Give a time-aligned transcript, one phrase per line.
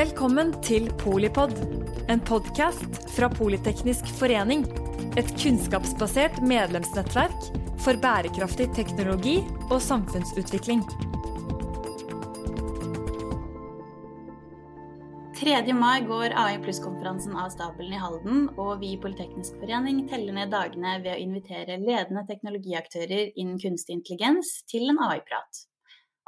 [0.00, 1.50] Velkommen til Polipod,
[2.08, 4.62] en podkast fra Politeknisk forening.
[5.20, 7.50] Et kunnskapsbasert medlemsnettverk
[7.84, 9.34] for bærekraftig teknologi
[9.66, 10.80] og samfunnsutvikling.
[15.36, 15.60] 3.
[15.76, 20.54] mai går AI pluss-konferansen av stabelen i Halden, og vi i Politeknisk forening teller ned
[20.56, 25.66] dagene ved å invitere ledende teknologiaktører innen kunstig intelligens til en AI-prat.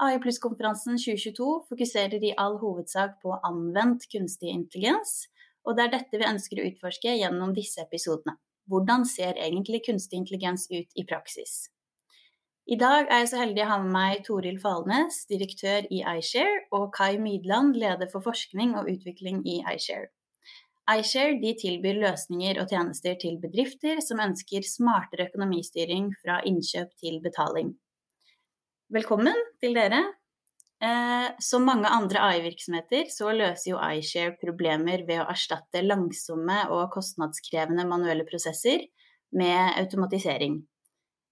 [0.02, 5.28] AI pluss-konferansen 2022 fokuserer i all hovedsak på anvendt kunstig intelligens,
[5.62, 8.34] og det er dette vi ønsker å utforske gjennom disse episodene.
[8.66, 11.68] Hvordan ser egentlig kunstig intelligens ut i praksis?
[12.66, 16.64] I dag er jeg så heldig å ha med meg Toril Falnes, direktør i iShare,
[16.74, 20.10] og Kai Mydland, leder for forskning og utvikling i iShare.
[20.98, 27.76] iShare tilbyr løsninger og tjenester til bedrifter som ønsker smartere økonomistyring fra innkjøp til betaling.
[28.92, 30.02] Velkommen til dere.
[30.84, 36.90] Eh, som mange andre AI-virksomheter så løser jo iShare problemer ved å erstatte langsomme og
[36.92, 38.84] kostnadskrevende manuelle prosesser
[39.32, 40.58] med automatisering.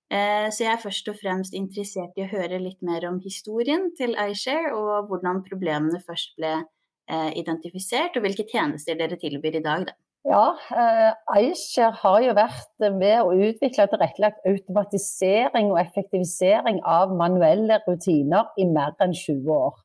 [0.09, 3.91] Eh, så jeg er først og fremst interessert i å høre litt mer om historien
[3.99, 9.67] til iShare, og hvordan problemene først ble eh, identifisert, og hvilke tjenester dere tilbyr i
[9.69, 9.91] dag.
[9.91, 9.99] Da.
[10.29, 17.15] Ja, eh, Eicher har jo vært med å utvikle og tilrettelagt automatisering og effektivisering av
[17.17, 19.79] manuelle rutiner i mer enn 20 år.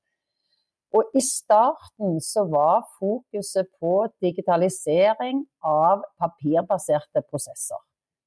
[0.95, 7.79] Og I starten så var fokuset på digitalisering av papirbaserte prosesser.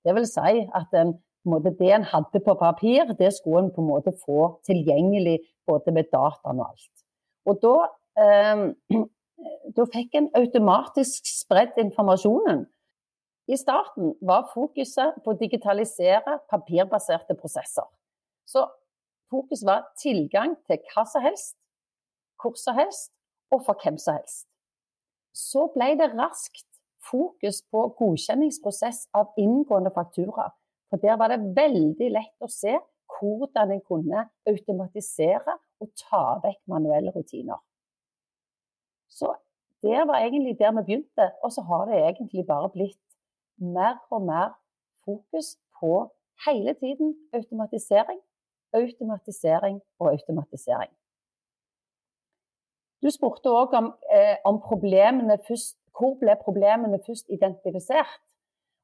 [0.04, 1.12] Det vil si at en,
[1.44, 6.08] det en hadde på papir, det skulle en på en måte få tilgjengelig både med
[6.08, 7.06] dataen og alt.
[7.48, 7.76] Og da
[8.24, 8.66] eh,
[9.76, 12.64] da fikk en automatisk spredd informasjonen.
[13.48, 17.86] I starten var fokuset på å digitalisere papirbaserte prosesser.
[18.48, 18.66] Så
[19.32, 21.56] fokus var tilgang til hva som helst,
[22.42, 23.12] hvor som helst
[23.54, 24.46] og for hvem som helst.
[25.32, 26.66] Så ble det raskt
[27.08, 30.50] fokus på godkjenningsprosess av inngående faktura.
[30.90, 32.74] For der var det veldig lett å se
[33.18, 37.60] hvordan en kunne automatisere og ta vekk manuelle rutiner.
[39.08, 39.34] Så
[39.82, 41.24] det var egentlig der vi begynte.
[41.42, 43.04] Og så har det egentlig bare blitt
[43.56, 44.48] mer og mer
[45.04, 45.92] fokus på
[46.46, 48.20] hele tiden automatisering,
[48.72, 50.92] automatisering og automatisering.
[53.02, 54.62] Du spurte òg om, eh, om
[55.48, 58.22] først, hvor ble problemene først identifisert.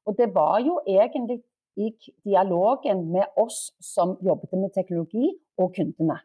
[0.05, 1.43] Og det var jo egentlig
[1.77, 1.87] i
[2.23, 6.17] dialogen med oss som jobbet med teknologi, og kundene.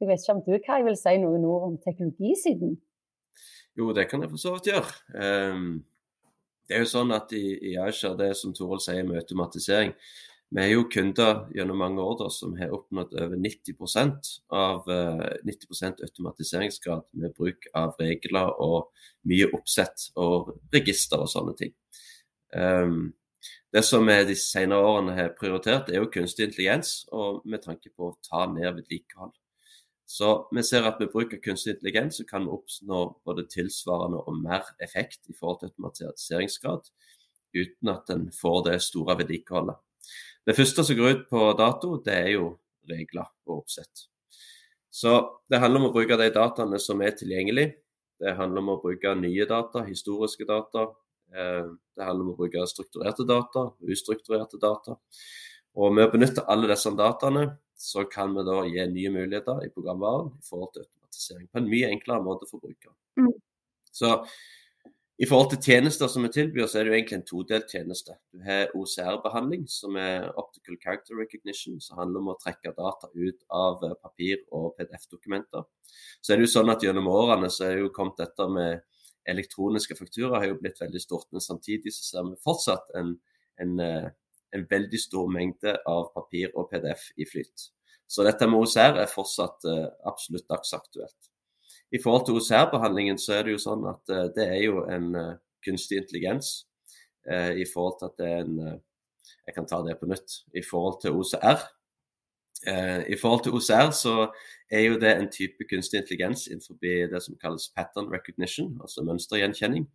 [0.00, 2.80] Jeg vet ikke om du Kai, vil si noen ord om teknologisiden?
[3.78, 4.92] Jo, det kan jeg for så vidt gjøre.
[5.16, 5.80] Um,
[6.68, 9.94] det er jo sånn at i, i Azure, det som Toril sier med automatisering,
[10.52, 13.78] vi er jo kunder gjennom mange år da, som har oppnådd over 90
[14.52, 18.90] av uh, eh, 90% automatiseringsgrad med bruk av regler og
[19.28, 21.72] mye oppsett og register og sånne ting.
[22.52, 23.14] Um,
[23.72, 27.88] det som vi de senere årene har prioritert, er jo kunstig intelligens, og med tanke
[27.96, 29.32] på å ta ned vedlikehold.
[30.06, 34.20] Så vi ser at med bruk av kunstig intelligens så kan vi oppnå både tilsvarende
[34.20, 36.90] og mer effekt i forhold til automatiseringsgrad,
[37.54, 39.78] uten at en får det store vedlikeholdet.
[40.46, 42.48] Det første som går ut på dato, det er jo
[42.90, 44.08] regler og oppsett.
[44.92, 45.14] Så
[45.48, 47.78] det handler om å bruke de dataene som er tilgjengelige.
[48.20, 50.90] Det handler om å bruke nye data, historiske data.
[51.32, 54.98] Eh, det handler om å bruke strukturerte data, ustrukturerte data.
[55.80, 57.46] Og med å benytte alle disse dataene,
[57.82, 61.70] så kan vi da gi nye muligheter i programvaren i forhold til automatisering på en
[61.70, 62.94] mye enklere måte for brukeren.
[63.18, 63.32] Mm.
[63.92, 64.12] Så
[65.22, 68.14] i forhold til tjenester som vi tilbyr, så er det jo egentlig en todelt tjeneste.
[68.32, 73.44] Du har OCR-behandling, som er Optical Character Recognition, som handler om å trekke data ut
[73.52, 75.66] av eh, papir- og PDF-dokumenter.
[76.22, 78.80] Så er det jo sånn at gjennom årene så er det jo kommet dette med
[79.30, 83.14] elektroniske fakturaer har jo blitt veldig stort, men samtidig så ser vi fortsatt en,
[83.62, 84.10] en eh,
[84.56, 87.68] en veldig stor mengde av papir og PDF i flyt.
[88.12, 91.30] Så dette med OCR er fortsatt uh, absolutt dagsaktuelt.
[91.92, 95.08] I forhold til OCR-behandlingen så er det jo sånn at uh, det er jo en
[95.16, 95.30] uh,
[95.64, 96.60] kunstig intelligens
[97.22, 98.80] i forhold til at det er en
[99.46, 100.40] Jeg kan ta det på nytt.
[100.58, 101.60] I forhold til OCR
[103.06, 104.14] I forhold til OCR så
[104.66, 109.86] er jo det en type kunstig intelligens innenfor det som kalles pattern recognition, altså mønstergjenkjenning.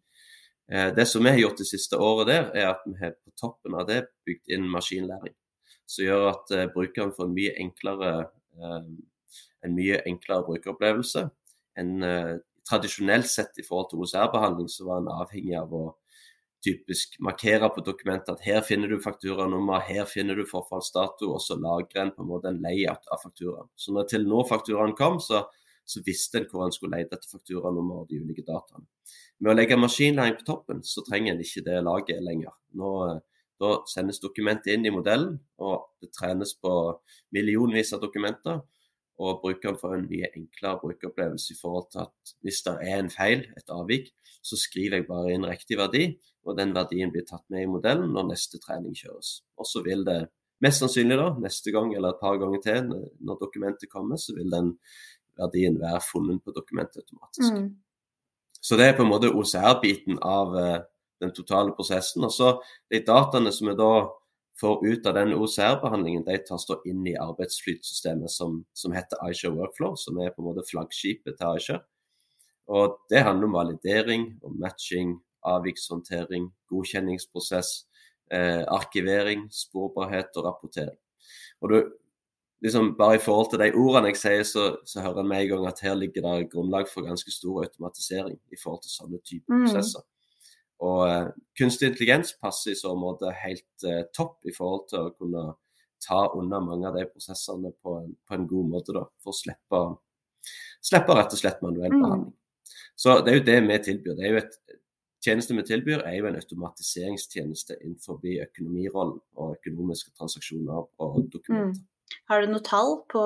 [0.71, 3.31] Eh, det som vi har gjort det siste året der, er at vi har på
[3.39, 5.35] toppen av det bygd inn maskinlæring.
[5.87, 8.09] Som gjør at uh, brukeren får en mye enklere,
[8.59, 8.87] uh,
[9.63, 11.29] en mye enklere brukeropplevelse.
[11.79, 11.93] En,
[12.67, 15.83] tradisjonelt sett i forhold til OCR-behandling, så var en avhengig av å
[16.65, 21.55] typisk markere på dokumentet at her finner du fakturanummer, her finner du forfallsdato, og så
[21.61, 23.69] lagrer en på en måte en layout av fakturaen.
[23.77, 25.45] Så når til nå fakturaen kom, så,
[25.87, 28.87] så visste en hvor en skulle lete etter fakturanummer og de ulike dataene.
[29.39, 32.55] Med å legge maskinlæring på toppen, så trenger en ikke det laget lenger.
[32.79, 32.91] Nå,
[33.61, 36.71] da sendes dokumentet inn i modellen, og det trenes på
[37.35, 38.63] millionvis av dokumenter.
[39.17, 43.09] Og brukeren får en mye enklere brukeropplevelse i forhold til at hvis det er en
[43.09, 44.11] feil, et avvik,
[44.45, 46.11] så skriver jeg bare inn riktig verdi,
[46.45, 49.39] og den verdien blir tatt med i modellen når neste trening kjøres.
[49.57, 50.19] Og så vil det
[50.63, 54.53] mest sannsynlig da, neste gang eller et par ganger til når dokumentet kommer, så vil
[54.53, 54.75] den
[55.37, 57.57] verdien være funnet på dokumentet automatisk.
[57.57, 57.67] Mm.
[58.61, 60.77] Så det er på en måte OCR-biten av uh,
[61.21, 62.25] den totale prosessen.
[62.27, 62.55] Og så
[62.91, 63.91] de dataene som vi da
[64.57, 69.51] får ut av den OCR-behandlingen, de tas da inn i arbeidsflytsystemet som, som heter Aisha
[69.53, 71.77] Workflow, som er på en måte flaggskipet til Aisha.
[72.67, 75.13] Og det handler om validering, om matching,
[75.47, 77.85] avvikshåndtering, godkjenningsprosess,
[78.33, 80.97] eh, arkivering, sporbarhet og rapportering.
[81.61, 81.77] Og du,
[82.63, 85.49] liksom Bare i forhold til de ordene jeg sier, så, så hører en med en
[85.51, 89.53] gang at her ligger det grunnlag for ganske stor automatisering i forhold til sånne typer
[89.53, 89.65] mm.
[89.67, 90.05] prosesser.
[90.87, 95.13] Og uh, kunstig intelligens passer i så måte helt uh, topp i forhold til å
[95.13, 95.45] kunne
[96.03, 99.37] ta unna mange av de prosessene på en, på en god måte, da, for å
[99.37, 99.81] slippe,
[100.85, 102.03] slippe rett og slett manuell mm.
[102.03, 102.35] behandling.
[102.97, 104.17] Så det er jo det vi tilbyr.
[104.17, 104.77] Det er jo et
[105.25, 111.81] tjeneste vi tilbyr, er jo en automatiseringstjeneste innenfor økonomirollen og økonomiske transaksjoner og dokumenter.
[111.81, 111.96] Mm.
[112.29, 113.23] Har du noe tall på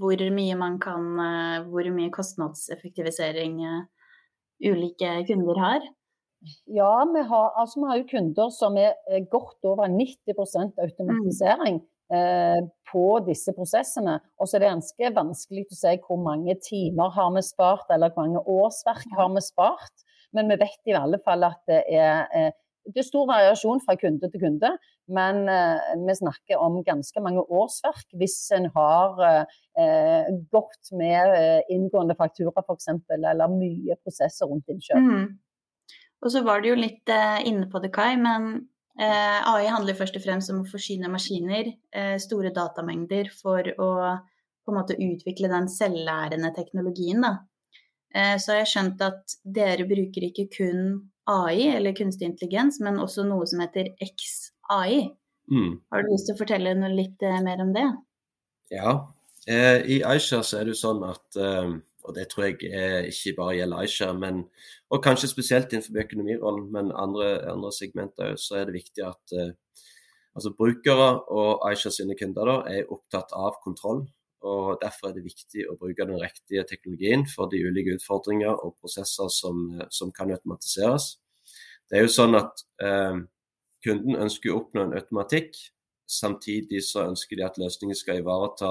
[0.00, 3.60] hvor mye man kan eh, Hvor mye kostnadseffektivisering
[4.64, 5.86] ulike kunder har?
[6.64, 11.80] Ja, vi har, altså, vi har jo kunder som er eh, godt over 90% automatisering
[11.80, 12.18] mm.
[12.18, 12.60] eh,
[12.92, 14.18] på disse prosessene.
[14.38, 18.12] Og så er det ganske vanskelig å si hvor mange timer har vi spart, eller
[18.12, 20.06] hvor mange årsverk har vi spart.
[20.36, 22.52] Men vi vet i alle fall at det er, eh,
[22.86, 24.70] det er stor variasjon fra kunde til kunde.
[25.12, 31.60] Men eh, vi snakker om ganske mange årsverk hvis en har eh, gått med eh,
[31.72, 35.02] inngående faktura f.eks., eller mye prosesser rundt innkjøp.
[35.02, 35.26] Mm.
[36.24, 37.10] Og så var du jo litt
[37.44, 38.66] inne på det, Kai, men
[38.96, 41.68] AI handler først og fremst om å forsyne maskiner
[42.18, 43.88] store datamengder for å
[44.64, 47.20] på en måte utvikle den selvlærende teknologien.
[47.20, 47.34] Da.
[48.40, 50.80] så jeg har skjønt at dere bruker ikke kun
[51.30, 55.02] AI, eller kunstig intelligens, men også noe som heter XAI.
[55.50, 55.76] Mm.
[55.92, 57.86] Har du lyst til å fortelle noe litt eh, mer om det?
[58.74, 58.96] Ja,
[59.46, 61.42] eh, i Aisha så er det jo sånn at
[62.06, 64.44] og det tror jeg ikke bare gjelder Aisha, men,
[64.94, 69.34] og kanskje spesielt innenfor økonomirollen, men andre, andre segmenter så er det viktig at
[70.36, 74.04] altså brukere og Aisha sine kunder da, er opptatt av kontroll.
[74.46, 78.76] Og Derfor er det viktig å bruke den riktige teknologien for de ulike utfordringer og
[78.80, 81.16] prosesser som, som kan automatiseres.
[81.90, 83.24] Det er jo sånn at eh,
[83.86, 85.54] Kunden ønsker å oppnå en automatikk,
[86.10, 88.70] samtidig så ønsker de at løsningen skal ivareta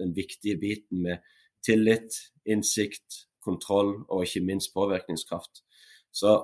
[0.00, 1.22] den viktige biten med
[1.66, 5.62] tillit, innsikt, kontroll og ikke minst påvirkningskraft.
[6.10, 6.34] Så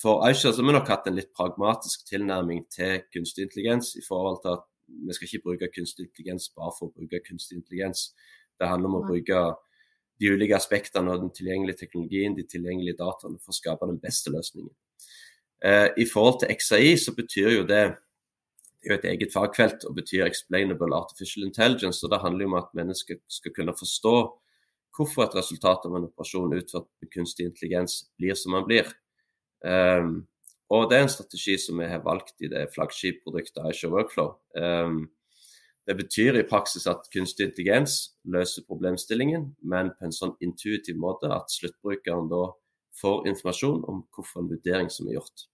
[0.00, 4.42] for Aisha har vi nok hatt en litt pragmatisk tilnærming til kunstig intelligens i forhold
[4.44, 4.66] til at
[5.06, 8.10] vi skal ikke bruke kunstig intelligens bare for å bruke kunstig intelligens.
[8.60, 9.40] Det handler om å bruke
[10.20, 14.32] de ulike aspektene av den tilgjengelige teknologien, de tilgjengelige dataene, for å skape den beste
[14.32, 14.72] løsningen.
[15.64, 17.84] Eh, I forhold til XAI så betyr jo det
[18.80, 22.00] det er jo et eget fagfelt og betyr explainable artificial intelligence.
[22.02, 24.14] og Det handler om at mennesker skal kunne forstå
[24.96, 28.88] hvorfor et resultat av en operasjon utført med kunstig intelligens blir som man blir.
[29.60, 30.26] Um,
[30.70, 34.36] og det er en strategi som vi har valgt i det flaggskipproduktet Aisha Workflow.
[34.54, 35.08] Um,
[35.86, 41.30] det betyr i praksis at kunstig intelligens løser problemstillingen, men på en sånn intuitiv måte
[41.34, 42.44] at sluttbrukeren da
[43.00, 45.46] får informasjon om hvorfor en vurdering som er gjort.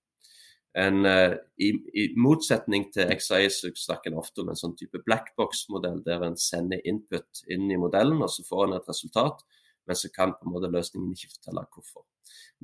[0.77, 5.01] En, uh, i, i, motsetning til XI så snakker en ofte om en sånn type
[5.07, 9.41] blackbox-modell, der en sender input inn i modellen, og så får en et resultat,
[9.89, 12.05] men så kan på en måte løsningen ikke fortelle hvorfor.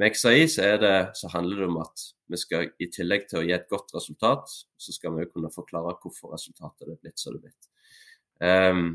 [0.01, 3.45] Med XAI så, det, så, handler det om at vi skal i tillegg til å
[3.45, 7.37] gi et godt resultat, så skal vi jo kunne forklare hvorfor resultatet er blitt som
[7.37, 7.69] det er blitt.
[8.43, 8.87] Um,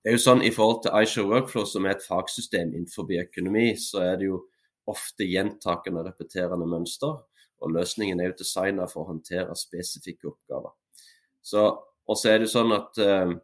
[0.00, 3.74] det er jo sånn I forhold til Aisha Workflow, som er et fagsystem innenfor økonomi,
[3.76, 4.40] så er det jo
[4.88, 7.20] ofte gjentakende, repeterende mønster.
[7.60, 10.72] Og løsningen er jo designa for å håndtere spesifikke oppgaver.
[11.44, 11.66] Så,
[12.08, 13.34] og så er det jo sånn at eh,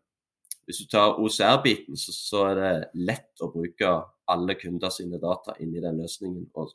[0.67, 3.93] hvis du tar OCR-biten, så, så, er det lett å bruke
[4.33, 6.73] alle kunder sine data inn i den løsningen og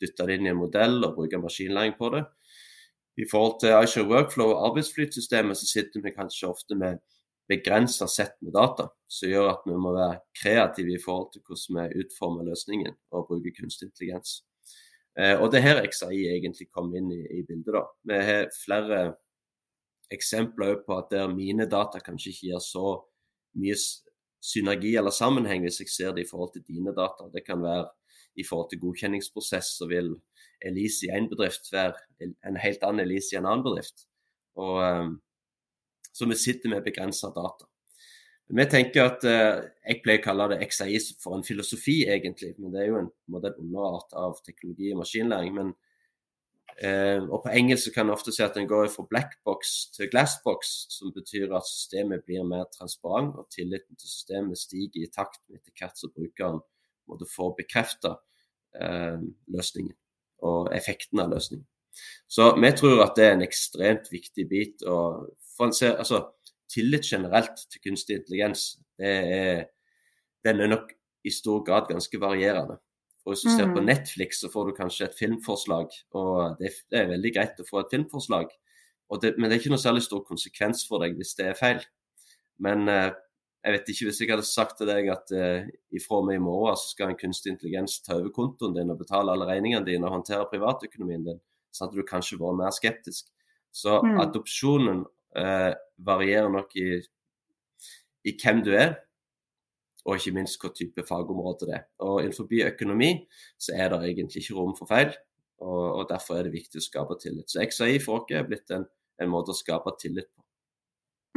[0.00, 2.26] dytte det inn i en modell og bruke maskinlæring på det.
[3.20, 7.00] I forhold til Aisha Workflow og arbeidsflytsystemet så sitter vi kanskje ofte med
[7.50, 11.80] begrensa sett med data, som gjør at vi må være kreative i forhold til hvordan
[11.80, 14.36] vi utformer løsningen og bruker kunstig intelligens.
[15.18, 17.74] Eh, og det er her XAI egentlig kom inn i, i bildet.
[17.74, 17.82] da.
[18.06, 19.00] Vi har flere
[20.14, 22.86] eksempler på at der mine data kanskje ikke gir så
[23.58, 23.76] mye
[24.40, 27.28] synergi eller sammenheng hvis jeg ser det i forhold til dine data.
[27.32, 27.88] Det kan være
[28.38, 30.14] i forhold til godkjenningsprosess, så vil
[30.64, 34.06] Elise i én bedrift være en helt annen Elise i en annen bedrift.
[34.60, 35.18] Og, um,
[36.12, 37.66] så vi sitter med begrensa data.
[38.50, 42.54] Vi tenker at uh, Jeg pleier å kalle det XAI for en filosofi, egentlig.
[42.58, 45.54] Men det er jo en, en underart av teknologi og maskinlæring.
[45.54, 45.74] men
[46.78, 50.70] Eh, og På engelsk kan en ofte si at en går fra blackbox til glassbox,
[50.94, 55.60] som betyr at systemet blir mer transparent og tilliten til systemet stiger i takt med
[55.60, 56.60] etter hvert som brukeren
[57.10, 58.16] måtte få bekrefta
[58.80, 59.18] eh,
[59.50, 59.96] løsningen
[60.46, 61.66] og effekten av løsningen.
[62.30, 64.82] Så vi tror at det er en ekstremt viktig bit.
[64.86, 66.28] og for en ser, altså,
[66.70, 69.64] Tillit generelt til kunstig intelligens det er,
[70.46, 70.92] den er nok
[71.26, 72.76] i stor grad ganske varierende.
[73.24, 73.86] Og Hvis du ser på mm.
[73.86, 75.92] Netflix, så får du kanskje et filmforslag.
[76.16, 78.48] og Det, det er veldig greit å få et filmforslag,
[79.20, 81.82] det, men det er ikke noe særlig stor konsekvens for deg hvis det er feil.
[82.62, 83.10] Men eh,
[83.64, 86.44] jeg vet ikke hvis jeg hadde sagt til deg at eh, ifra og med i
[86.44, 90.06] morgen så skal en kunstig intelligens ta over kontoen din og betale alle regningene dine
[90.06, 91.40] og håndtere privatøkonomien din,
[91.74, 93.28] så hadde du kanskje vært mer skeptisk.
[93.74, 94.16] Så mm.
[94.22, 95.04] adopsjonen
[95.38, 95.72] eh,
[96.06, 96.88] varierer nok i,
[98.30, 98.94] i hvem du er,
[100.06, 101.84] og ikke minst hva type fagområde det er.
[102.06, 103.10] Og Innenfor økonomi
[103.60, 105.12] så er det egentlig ikke rom for feil,
[105.60, 107.50] og, og derfor er det viktig å skape tillit.
[107.52, 108.86] Så XAI for oss er blitt en,
[109.20, 110.44] en, måte å skape tillit på.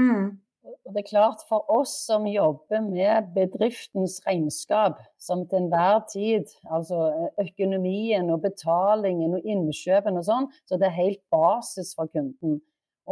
[0.01, 0.29] Mm.
[0.63, 6.51] Og det er klart For oss som jobber med bedriftens regnskap, som til enhver tid,
[6.71, 12.61] altså økonomien og betalingen og innkjøpen og sånn, så det er helt basis for kunden.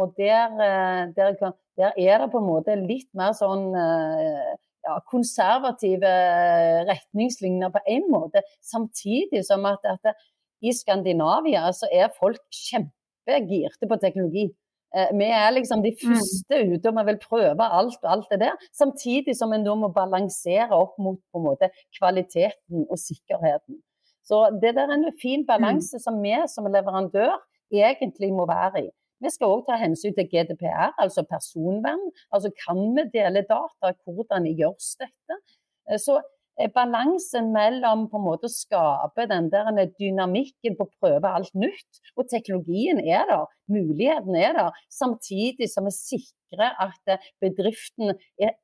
[0.00, 1.36] Og der, eh, der,
[1.76, 4.52] der er det på en måte litt mer sånn eh,
[4.86, 6.12] ja, konservative
[6.88, 8.42] retningslinjer på en måte.
[8.60, 10.14] Samtidig som at, at
[10.62, 14.48] i Skandinavia så er folk kjempegirte på teknologi.
[14.96, 16.00] Eh, vi er liksom de mm.
[16.02, 18.58] første ute, og vi vil prøve alt og alt det der.
[18.76, 23.80] Samtidig som vi nå må balansere opp mot på en måte kvaliteten og sikkerheten.
[24.22, 26.04] Så det der er en fin balanse mm.
[26.04, 27.38] som vi som leverandør
[27.72, 28.90] egentlig må være i.
[29.22, 32.02] Vi skal òg ta hensyn til GDPR, altså personvern.
[32.34, 35.38] Altså kan vi dele data, hvordan gjøres dette?
[35.90, 36.18] Eh, så
[36.58, 41.54] eh, balansen mellom på en måte å skape den der dynamikken på å prøve alt
[41.54, 48.16] nytt, og teknologien er der, muligheten er der, samtidig som vi sikrer at eh, bedriften
[48.42, 48.56] er,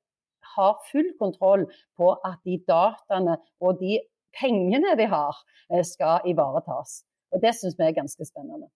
[0.57, 4.01] har full kontroll på at de dataene og de
[4.35, 5.37] pengene de har,
[5.85, 7.03] skal ivaretas.
[7.35, 8.71] Og Det syns vi er ganske spennende.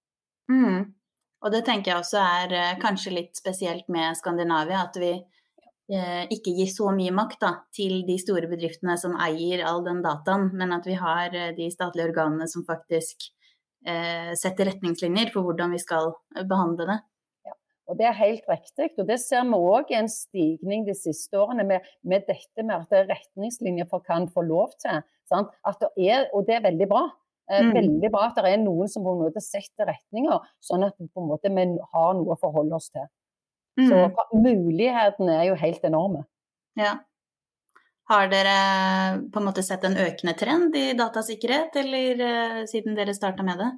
[0.51, 0.91] Mm.
[1.43, 6.25] Og det tenker jeg også er eh, kanskje litt spesielt med Skandinavia, at vi eh,
[6.31, 10.51] ikke gir så mye makt da, til de store bedriftene som eier all den dataen,
[10.59, 13.27] men at vi har eh, de statlige organene som faktisk
[13.87, 17.01] eh, setter retningslinjer for hvordan vi skal behandle det.
[17.49, 17.57] Ja,
[17.91, 21.67] og Det er helt riktig, og det ser vi òg en stigning de siste årene
[21.67, 25.03] med, med dette med at retningslinjer for hva en får lov til.
[25.33, 27.07] Det er, og det er veldig bra.
[27.51, 27.73] Eh, mm.
[27.75, 31.23] Veldig bra at det er noen som på en måte setter retninger, sånn at på
[31.23, 33.09] en måte vi har noe å forholde oss til.
[33.81, 33.89] Mm.
[33.89, 36.27] Så mulighetene er jo helt enorme.
[36.79, 36.99] Ja.
[38.11, 38.57] Har dere
[39.33, 43.63] på en måte sett en økende trend i datasikkerhet, eller uh, siden dere starta med
[43.63, 43.71] det?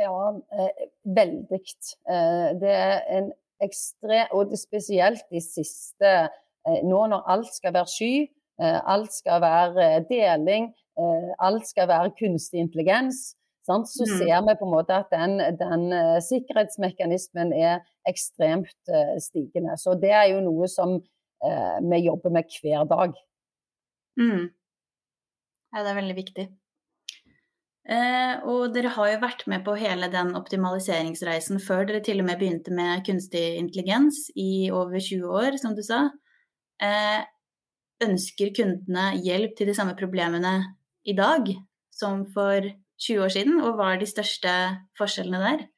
[0.00, 0.16] Ja,
[0.56, 1.60] eh, veldig.
[2.08, 3.26] Eh, det er en
[3.60, 8.14] ekstrem Og det spesielt de siste eh, Nå når alt skal være sky,
[8.62, 10.89] eh, alt skal være deling, Eh,
[11.38, 13.30] alt skal være kunstig intelligens,
[13.66, 13.88] sant?
[13.90, 14.14] så mm.
[14.18, 19.76] ser vi på en måte at den, den uh, sikkerhetsmekanismen er ekstremt uh, stigende.
[19.80, 21.00] Så det er jo noe som
[21.40, 23.14] vi jobber med hver dag.
[24.20, 24.50] Mm.
[25.72, 26.44] Ja, det er veldig viktig.
[28.44, 32.42] og dere har jo vært med på hele den optimaliseringsreisen før dere til og med
[32.42, 36.10] begynte med kunstig intelligens i over 20 år, som du sa.
[38.04, 40.58] ønsker kundene hjelp til de samme problemene
[41.08, 41.48] i dag
[41.94, 42.64] som for
[43.00, 44.54] 20 år siden, og hva er de største
[44.98, 45.68] forskjellene der?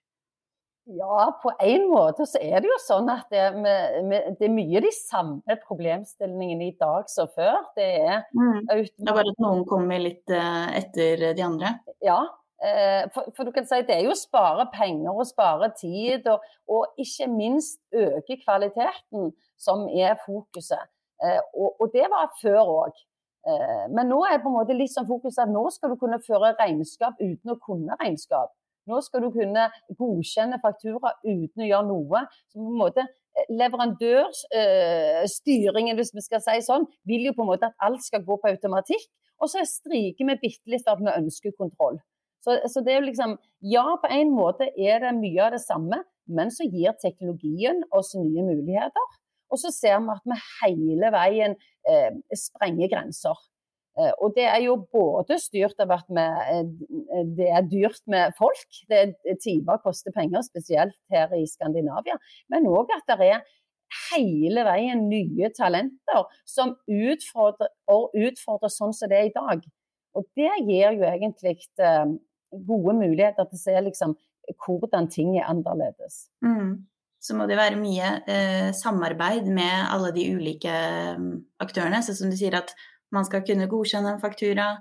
[0.91, 4.81] Ja, på en måte så er det jo sånn at det, med, det er mye
[4.83, 7.61] de samme problemstillingene i dag som før.
[7.79, 8.65] Det er, mm.
[8.67, 11.77] det er bare at noen kommer litt uh, etter de andre?
[12.03, 15.71] Ja, uh, for, for, du kan si det er jo å spare penger og spare
[15.79, 19.31] tid, og, og ikke minst øke kvaliteten
[19.63, 20.91] som er fokuset.
[21.23, 23.07] Uh, og, og, det var før òg.
[23.43, 25.97] Eh, men nå er det på en måte litt sånn fokus at nå skal du
[26.01, 28.51] kunne føre regnskap uten å kunne regnskap.
[28.91, 29.65] Nå skal du kunne
[29.99, 32.21] godkjenne faktura uten å gjøre noe.
[32.51, 37.53] Så på en måte eh, Leverandørstyringen, hvis vi skal si sånn, vil jo på en
[37.55, 39.05] måte at alt skal gå på automatikk.
[39.43, 41.97] Og så stryker vi bitte litt at vi ønsker kontroll.
[42.43, 43.31] Så, så, det er jo liksom
[43.63, 48.15] Ja, på en måte er det mye av det samme, men så gir teknologien oss
[48.19, 49.07] nye muligheter.
[49.53, 51.57] Og så ser vi at vi hele veien
[51.89, 53.39] eh, sprenger grenser.
[54.01, 56.63] Eh, og det er jo både styrt av at eh,
[57.37, 58.79] det er dyrt med folk.
[58.89, 62.17] Det Timer koster penger, spesielt her i Skandinavia.
[62.53, 63.45] Men òg at det er
[64.09, 67.73] hele veien nye talenter som utfordrer,
[68.17, 69.65] utfordrer sånn som det er i dag.
[70.17, 72.15] Og det gir jo egentlig eh,
[72.69, 74.17] gode muligheter til å se liksom,
[74.65, 76.27] hvordan ting er annerledes.
[76.45, 76.83] Mm.
[77.23, 80.73] Så må det være mye eh, samarbeid med alle de ulike
[81.19, 82.01] mm, aktørene.
[82.03, 82.73] Så som du sier at
[83.15, 84.73] man skal kunne godkjenne en faktura.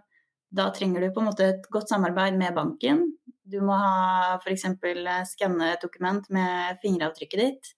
[0.51, 3.05] Da trenger du på en måte et godt samarbeid med banken.
[3.45, 4.65] Du må ha f.eks.
[4.73, 7.73] Eh, skanne et dokument med fingeravtrykket ditt.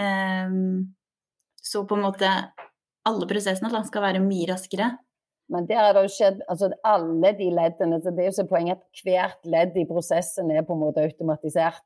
[0.00, 0.56] Eh,
[1.64, 2.30] så på en måte
[3.04, 4.94] alle prosessene skal være mye raskere.
[5.52, 8.00] Men der har det jo skjedd altså alle de leddene.
[8.00, 11.84] Det er jo så poenget at hvert ledd i prosessen er på en måte automatisert.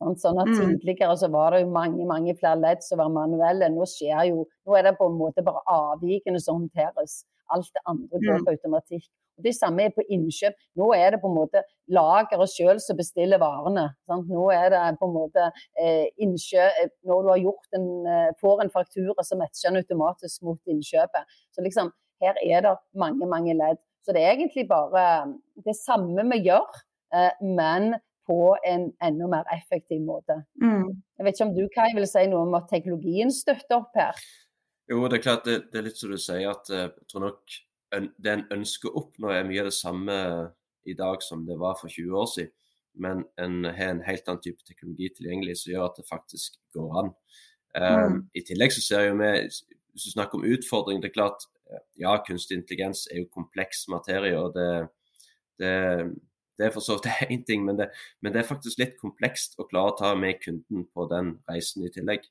[0.00, 0.60] Sånn at mm.
[0.80, 3.68] Tidligere så var det jo mange mange flere ledd som var manuelle.
[3.72, 7.20] Nå, skjer jo, nå er det på en måte bare avvikene som håndteres.
[7.52, 8.46] Alt det andre går mm.
[8.46, 9.08] på automatikk.
[9.40, 10.56] Og Det samme er på innkjøp.
[10.76, 13.86] Nå er det på en måte lageret sjøl som bestiller varene.
[14.08, 14.28] Sant?
[14.28, 15.48] Nå er det på en måte
[15.80, 19.82] eh, innkjøp eh, Når du har gjort en, eh, får en faktura, så matcher den
[19.82, 21.38] automatisk mot innkjøpet.
[21.56, 23.80] Så liksom her er det mange, mange ledd.
[24.04, 25.04] Så det er egentlig bare
[25.64, 26.68] det samme vi gjør,
[27.16, 27.94] eh, men
[28.30, 30.36] på en enda mer effektiv måte.
[30.62, 30.92] Mm.
[31.18, 34.22] Jeg vet ikke om du Kai, vil si noe om at teknologien støtter opp her?
[34.90, 37.26] Jo, det er klart det, det er litt som du sier, at eh, jeg tror
[37.26, 37.58] nok
[37.90, 40.16] det en ønsker å oppnå er mye av det samme
[40.86, 42.54] i dag som det var for 20 år siden.
[43.00, 46.96] Men en har en helt annen type teknologi tilgjengelig som gjør at det faktisk går
[47.00, 47.10] an.
[47.70, 51.46] Um, I tillegg så ser jo vi, hvis du snakker om utfordring, det er klart
[52.00, 54.34] ja, kunstig intelligens er jo kompleks materie.
[54.38, 54.88] og det,
[55.62, 55.74] det,
[56.58, 57.90] det er for så vidt én ting, men det,
[58.20, 61.86] men det, er faktisk litt komplekst å klare å ta med kunden på den reisen
[61.86, 62.26] i tillegg.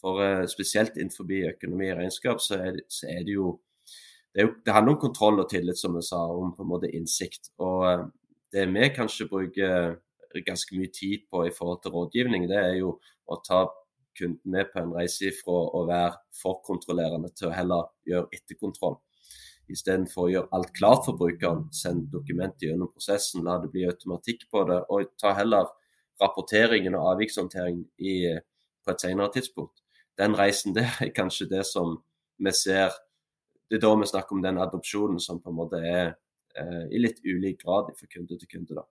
[0.00, 3.58] For uh, Spesielt innenfor økonomi og regnskap så er, så er det jo
[4.34, 6.90] det, jo det, handler om kontroll og tillit, som jeg sa, om på en måte
[6.90, 7.52] innsikt.
[7.62, 8.08] Og uh,
[8.54, 9.96] det vi kanskje bruker
[10.46, 12.96] ganske mye tid på i forhold til rådgivning, det er jo
[13.30, 13.66] å ta
[14.18, 18.98] kunden med på en reise fra å være for kontrollerende til å heller gjøre etterkontroll.
[19.72, 24.44] Istedenfor å gjøre alt klart for brukeren, send dokumentet gjennom prosessen, la det bli automatikk
[24.52, 25.70] på det, og ta heller
[26.20, 27.86] rapporteringen og avvikshåndteringen
[28.84, 29.80] på et senere tidspunkt.
[30.18, 31.98] Den reisen der er kanskje det som
[32.38, 32.92] vi ser
[33.70, 36.10] Det er da vi snakker om den adopsjonen som på en måte er
[36.60, 38.74] eh, i litt ulik grad fra kunde til kunde.
[38.76, 38.84] da.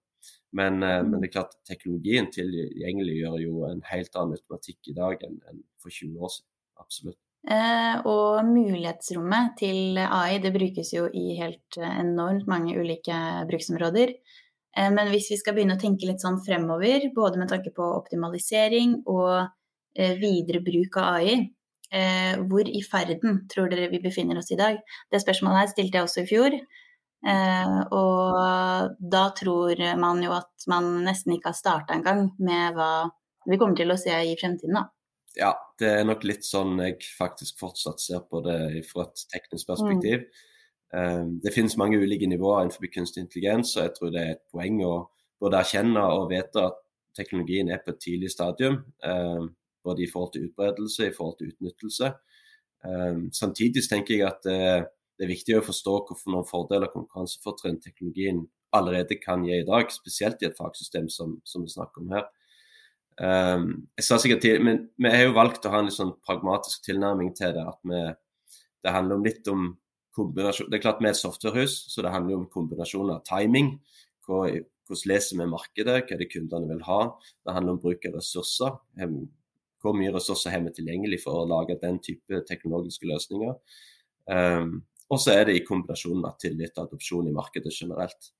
[0.52, 5.22] Men, eh, men, det er klart teknologien tilgjengeliggjør jo en helt annen automatikk i dag
[5.28, 6.50] enn, enn for 20 år siden.
[6.82, 7.20] Absolutt.
[7.44, 13.18] Eh, og mulighetsrommet til AI det brukes jo i helt eh, enormt mange ulike
[13.50, 14.14] bruksområder.
[14.78, 17.90] Eh, men hvis vi skal begynne å tenke litt sånn fremover, både med tanke på
[17.98, 19.52] optimalisering og
[19.94, 21.36] videre bruk av AI,
[22.50, 24.80] hvor i ferden tror dere vi befinner oss i dag?
[25.14, 26.56] Det spørsmålet her stilte jeg også i fjor.
[28.00, 32.90] Og da tror man jo at man nesten ikke har starta engang med hva
[33.46, 34.88] vi kommer til å se i fremtiden, da.
[35.40, 39.72] Ja, det er nok litt sånn jeg faktisk fortsatt ser på det fra et teknisk
[39.72, 40.28] perspektiv.
[40.94, 41.40] Mm.
[41.42, 44.78] Det finnes mange ulike nivåer innenfor kunstig intelligens, og jeg tror det er et poeng
[44.86, 44.94] å
[45.42, 46.78] både erkjenne og vite at
[47.18, 48.84] teknologien er på et tidlig stadium.
[49.02, 52.12] Um, både i forhold til utbredelse, i forhold til utnyttelse.
[52.86, 57.82] Um, samtidig tenker jeg at det er viktig å forstå hvorfor noen fordeler og konkurransefortrinn
[57.84, 62.16] teknologien allerede kan gi i dag, spesielt i et fagsystem som, som vi snakker om
[62.16, 62.26] her.
[63.22, 66.16] Um, jeg sa sikkert til, men Vi har jo valgt å ha en litt sånn
[66.26, 67.66] pragmatisk tilnærming til det.
[67.68, 68.02] at vi,
[68.84, 69.78] Det handler om litt om
[70.16, 73.80] kombinasjon Det er klart vi er et softwarehus, så det handler om kombinasjon av timing.
[74.26, 74.50] Hvor,
[74.88, 77.00] hvordan leser vi markedet, hva er det kundene vil ha.
[77.46, 78.78] Det handler om bruk av ressurser.
[79.84, 83.58] Hvor mye ressurser har vi tilgjengelig for å lage den type teknologiske løsninger.
[84.32, 88.32] Um, og så er det i kombinasjon med tillit og adopsjon i markedet generelt.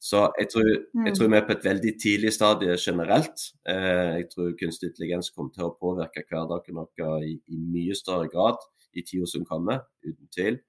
[0.00, 0.68] Så jeg tror,
[1.06, 3.40] jeg tror, vi er på et veldig tidlig stadie generelt.
[3.68, 8.28] Eh, jeg tror kunstig intelligens kommer til å påvirke hverdagen vår i, i, mye større
[8.30, 8.62] grad
[8.94, 10.60] i tida som kommer, uten tvil.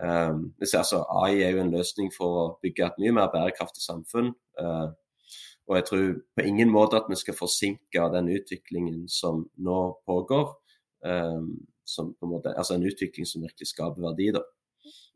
[0.00, 4.32] Um, altså, AI er jo en løsning for å bygge et mye mer bærekraftig samfunn.
[4.56, 4.88] Uh,
[5.68, 10.48] og jeg tror på ingen måte at vi skal forsinke den utviklingen som nå pågår.
[11.86, 14.32] Som på en måte, altså en utvikling som virkelig skaper verdi.
[14.34, 14.42] da.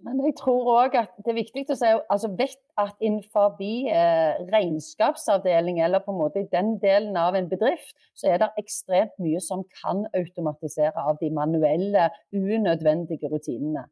[0.05, 4.43] Men jeg tror òg at det er viktig å si altså vet at innenfor eh,
[4.53, 9.17] regnskapsavdeling, eller på en måte i den delen av en bedrift, så er det ekstremt
[9.23, 13.87] mye som kan automatisere av de manuelle, unødvendige rutinene.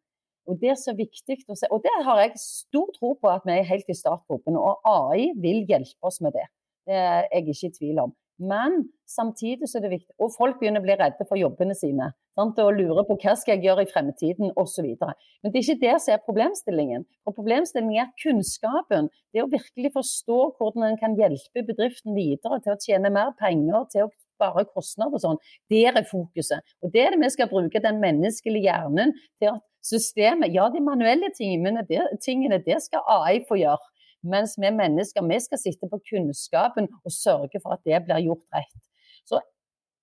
[0.45, 3.47] Og Det er så viktig å se, og det har jeg stor tro på at
[3.49, 4.59] vi er helt i startgropen.
[4.61, 6.45] Og AI vil hjelpe oss med det.
[6.85, 8.13] Det er jeg ikke i tvil om.
[8.39, 12.09] Men samtidig så er det viktig Og folk begynner å bli redde for jobbene sine.
[12.35, 12.59] Sant?
[12.59, 14.89] Og lurer på hva skal jeg gjøre i fremtiden osv.
[14.99, 17.07] Men det er ikke det som er problemstillingen.
[17.23, 19.11] For Problemstillingen er kunnskapen.
[19.31, 23.87] Det å virkelig forstå hvordan en kan hjelpe bedriften videre til å tjene mer penger,
[23.93, 25.41] til å spare kostnader og sånn.
[25.71, 26.67] Der er fokuset.
[26.83, 30.81] Og det er det vi skal bruke den menneskelige hjernen til at systemet Ja, de
[30.83, 33.94] manuelle tingene, det, tingene, det skal AI få gjøre.
[34.25, 38.45] Mens vi mennesker vi skal sitte på kunnskapen og sørge for at det blir gjort
[38.57, 38.81] rett.
[39.29, 39.41] Så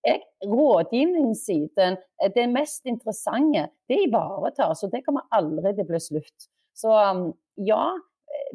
[0.05, 1.97] jeg, rådgivningssiden,
[2.35, 4.83] det mest interessante, det ivaretas.
[4.83, 6.49] Og det kommer aldri til å bli slutt.
[6.77, 7.27] Så um,
[7.61, 7.83] ja,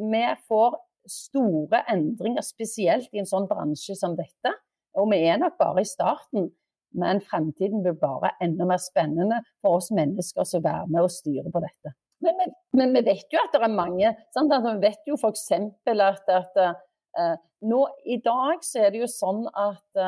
[0.00, 0.79] vi får
[1.11, 4.55] store endringer, spesielt i en sånn bransje som dette.
[4.98, 6.50] Og vi er nok bare i starten.
[6.96, 11.50] Men fremtiden blir bare enda mer spennende for oss mennesker som er med og styrer
[11.52, 11.92] på dette.
[12.27, 14.15] Men, men, men, vi vet jo at det er mange.
[14.35, 14.53] Sant?
[14.53, 15.51] At vi vet jo f.eks.
[15.55, 17.37] at, at uh,
[17.67, 20.07] nå i dag så er det jo sånn at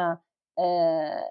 [0.58, 1.22] Eh,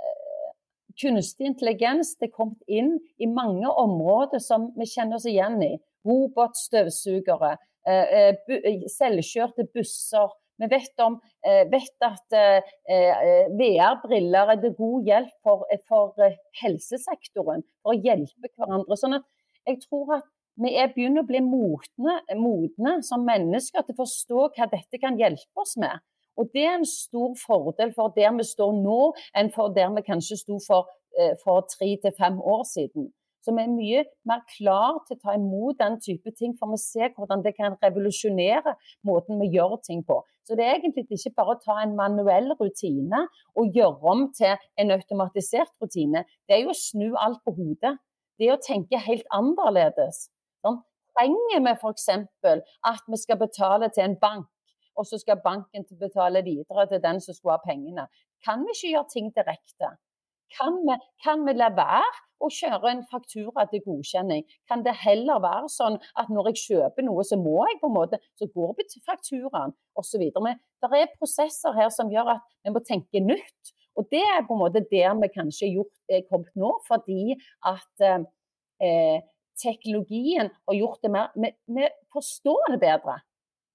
[1.02, 5.74] kunstig intelligens det er kommet inn i mange områder som vi kjenner oss igjen i.
[6.08, 7.58] Robotstøvsugere,
[7.92, 8.16] eh,
[8.48, 10.32] eh, selvkjørte busser.
[10.58, 11.20] Vi vet, om,
[11.70, 12.34] vet at
[13.60, 16.24] VR-briller er til god hjelp for, for,
[16.64, 18.98] helsesektoren, for å hjelpe hverandre.
[18.98, 19.28] Sånn at
[19.70, 20.26] jeg tror at
[20.64, 25.20] vi er begynner å bli modne, modne som mennesker til å forstå hva dette kan
[25.20, 26.02] hjelpe oss med.
[26.38, 30.06] Og Det er en stor fordel for der vi står nå, enn for der vi
[30.06, 33.12] kanskje sto for, eh, for tre til fem år siden.
[33.42, 36.78] Så vi er mye mer klar til å ta imot den type ting, for vi
[36.78, 38.76] ser hvordan det kan revolusjonere
[39.08, 40.22] måten vi gjør ting på.
[40.44, 44.56] Så det er egentlig ikke bare å ta en manuell rutine og gjøre om til
[44.78, 46.26] en automatisert rutine.
[46.48, 47.98] Det er jo å snu alt på hodet.
[48.38, 50.28] Det er å tenke helt annerledes.
[51.18, 52.10] Trenger vi f.eks.
[52.86, 54.46] at vi skal betale til en bank
[54.98, 58.08] og så skal banken betale videre til den som skulle ha pengene.
[58.46, 59.90] Kan vi ikke gjøre ting direkte?
[60.58, 64.46] Kan vi, kan vi la være å kjøre en faktura til godkjenning?
[64.70, 67.98] Kan det heller være sånn at når jeg kjøper noe, så må jeg på en
[67.98, 70.24] måte, så går vi til fakturaen osv.
[70.40, 73.74] Men det er prosesser her som gjør at vi må tenke nytt.
[73.98, 75.74] Og det er på en måte der vi kanskje
[76.08, 79.20] er kommet nå, fordi at eh,
[79.62, 83.20] teknologien har gjort det mer vi, vi forstår det bedre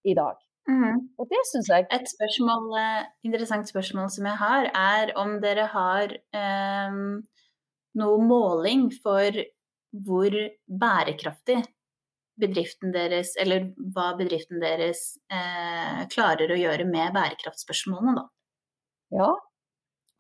[0.08, 0.38] i dag.
[0.70, 1.08] Mm.
[1.18, 5.66] Og det syns jeg Et spørsmål, eh, interessant spørsmål som jeg har, er om dere
[5.72, 6.98] har eh,
[7.98, 9.42] noe måling for
[9.92, 11.58] hvor bærekraftig
[12.42, 18.28] bedriften deres, eller hva bedriften deres eh, klarer å gjøre med bærekraftspørsmålene, da.
[19.12, 19.32] Ja.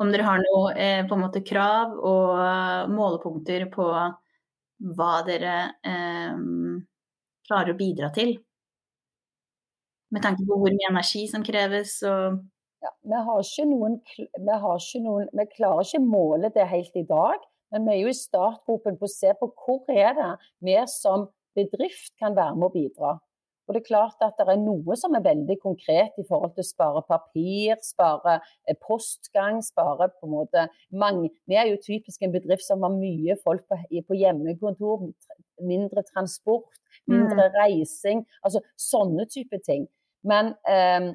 [0.02, 3.86] Om dere har noe eh, på en måte krav og målepunkter på
[4.82, 6.40] hva dere eh,
[7.46, 8.36] klarer å bidra til
[10.12, 12.42] med tanke på hvor mye energi som kreves og
[12.82, 17.04] ja, vi, har noen, vi, har ikke noen, vi klarer ikke måle det helt i
[17.06, 20.32] dag, men vi er jo i startgropen på å se på hvor er det
[20.66, 23.12] vi som bedrift kan være med å bidra.
[23.72, 26.60] Og det er klart at det er noe som er veldig konkret i forhold til
[26.60, 28.34] å spare papir, spare
[28.68, 32.92] eh, postgang, spare på en måte mange Vi er jo typisk en bedrift som har
[32.92, 35.08] mye folk på, på hjemmekontor,
[35.64, 36.68] mindre transport,
[37.08, 37.56] mindre mm.
[37.56, 38.22] reising.
[38.44, 39.88] Altså sånne type ting.
[40.28, 41.14] Men ehm,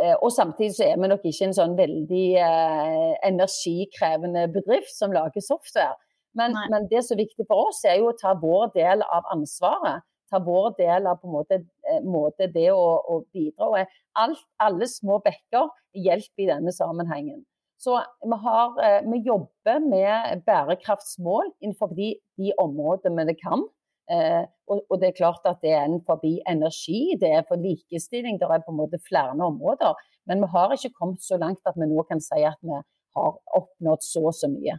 [0.00, 5.12] eh, og samtidig så er vi nok ikke en sånn veldig eh, energikrevende bedrift som
[5.12, 5.98] lager software.
[6.38, 9.28] Men, men, det som er viktig for oss, er jo å ta vår del av
[9.34, 10.08] ansvaret.
[10.28, 13.70] Ta vår del av på en måte, eh, måte det å, å bidra.
[13.70, 17.44] Og alt, alle små bekker hjelper i denne sammenhengen.
[17.78, 17.94] Så
[18.26, 18.72] vi, har,
[19.06, 22.08] vi jobber med bærekraftsmål innenfor de,
[22.40, 23.62] de områdene vi kan.
[24.08, 27.60] Eh, og, og, det er klart at det er en forbi energi, det er for
[27.60, 30.00] likestilling, det er på en måte flere områder.
[30.28, 33.34] Men vi har ikke kommet så langt at vi nå kan si at vi har
[33.58, 34.78] oppnådd så og så mye.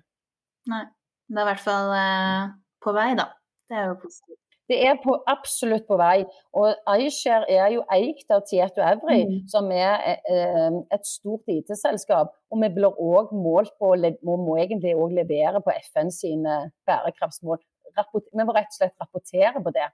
[0.69, 0.85] Nei.
[1.29, 3.27] Det er i hvert fall eh, på vei, da.
[3.69, 4.41] Det er jo positivt.
[4.69, 6.19] Det er på, absolutt på vei.
[6.57, 9.39] Og iShare er jo eikt av Tieto Evry, mm.
[9.49, 12.35] som er eh, et stort IT-selskap.
[12.53, 14.13] Og vi blir òg målt på, vi
[14.45, 17.59] må egentlig òg levere på FN sine bærekraftsmål
[17.97, 19.87] vi må rett og slett rapportere på det.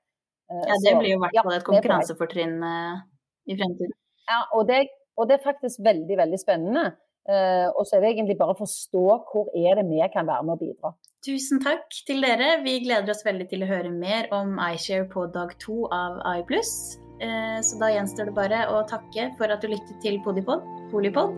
[0.51, 3.01] Eh, ja, Det blir jo i hvert fall et konkurransefortrinn eh,
[3.51, 3.95] i fremtiden.
[4.29, 6.93] Ja, og det, og det, er faktisk veldig, veldig spennende.
[7.25, 10.45] Uh, og så er det egentlig bare å forstå hvor er det vi kan være
[10.45, 10.91] med å bidra.
[11.25, 12.59] Tusen takk til dere.
[12.61, 16.99] Vi gleder oss veldig til å høre mer om iShare på dag to av iPlus.
[17.17, 20.61] Uh, så da gjenstår det bare å takke for at du lyttet til Podipod.
[20.91, 21.33] Polipod.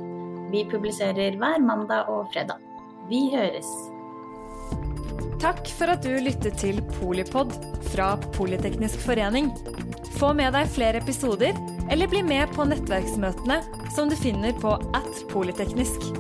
[0.52, 2.60] Vi publiserer hver mandag og fredag.
[3.08, 3.70] Vi høres.
[5.40, 7.56] Takk for at du lyttet til Polipod
[7.94, 9.54] fra Politeknisk forening.
[10.18, 11.56] Få med deg flere episoder,
[11.88, 13.62] eller bli med på nettverksmøtene
[13.96, 16.12] som du finner på at polyteknisk.